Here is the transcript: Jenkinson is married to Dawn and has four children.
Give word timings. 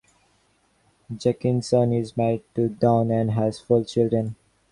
Jenkinson 1.15 1.93
is 1.93 2.17
married 2.17 2.41
to 2.55 2.69
Dawn 2.69 3.11
and 3.11 3.29
has 3.33 3.59
four 3.59 3.83
children. 3.83 4.35